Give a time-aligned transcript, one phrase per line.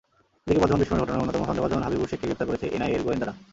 [0.45, 3.33] এদিকে বর্ধমান বিস্ফোরণের ঘটনায় অন্যতম সন্দেহভাজন হাবিবুর শেখকে গ্রেপ্তার করেছে এনআইএর গোয়েন্দারা।